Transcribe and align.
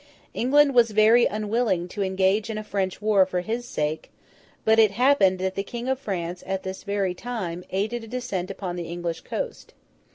England 0.33 0.73
was 0.73 0.89
very 0.89 1.27
unwilling 1.27 1.87
to 1.87 2.01
engage 2.01 2.49
in 2.49 2.57
a 2.57 2.63
French 2.63 3.03
war 3.03 3.23
for 3.23 3.41
his 3.41 3.67
sake; 3.67 4.09
but 4.65 4.79
it 4.79 4.89
happened 4.89 5.37
that 5.37 5.53
the 5.53 5.61
King 5.61 5.87
of 5.87 5.99
France, 5.99 6.43
at 6.47 6.63
this 6.63 6.81
very 6.81 7.13
time, 7.13 7.63
aided 7.69 8.03
a 8.03 8.07
descent 8.07 8.49
upon 8.49 8.75
the 8.77 8.87
English 8.89 9.21
coast. 9.21 9.75